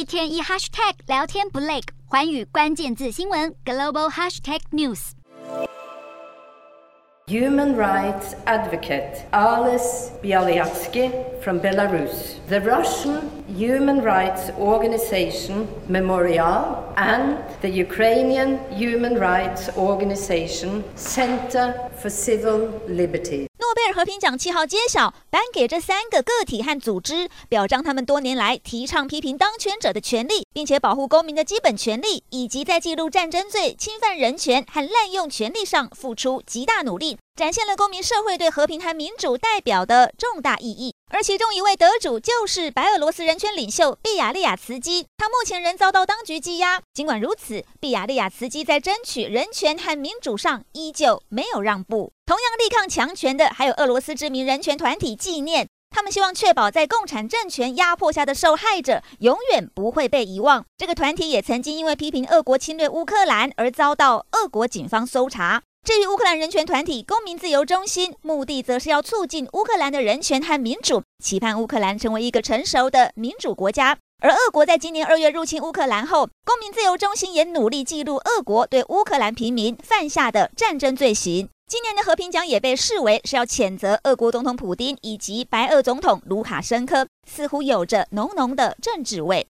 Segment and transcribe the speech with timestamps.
[0.00, 5.10] 一天一 hashtag 聊天不累，环宇关键字新闻 global hashtag news。
[7.26, 11.10] Human rights advocate Alice Bialyatsky
[11.42, 21.74] from Belarus, the Russian human rights organization Memorial, and the Ukrainian human rights organization Center
[22.00, 23.47] for Civil Liberties.
[23.92, 37.18] 和平奖七号揭晓，颁给这三个个体和组织，表彰他们多年来提倡批评当权者的权利，并且保护公民的基本权利，以及在记录战争罪、侵犯人权和滥用权力上付出极大努力。
[37.38, 46.82] 展现了公民社会对和平和民主代表的重大意义，而其中一位得主就是白俄罗斯人权领袖毕亚利亚茨基，他目前仍遭到当局羁押。
[46.92, 52.10] 尽管如此，毕亚利亚茨基在争取人权和民主上依旧没有让步。
[52.26, 60.64] 同样力抗强权的还有俄罗斯知名人权团体纪念，他们希望确保在共产政权压迫下的受害者永远不会被遗忘。
[60.76, 65.62] 这个团体也曾经因为批评俄国侵略乌克兰而遭到俄国警方搜查。
[65.84, 73.96] 至于乌克兰人权团体公民自由中心，目的则是要促进乌克兰的人权和民主，期盼乌克兰成为一个成熟的民主国家。
[74.22, 81.48] 而俄国在今年二月入侵乌克兰后，公民自由中心也努力记录俄国对乌克兰平民犯下的战争罪行。
[81.70, 89.46] 今年的和平奖也被视为是要谴责俄国总统普丁以及白俄总统卢卡申科，似乎有着浓浓的政治味。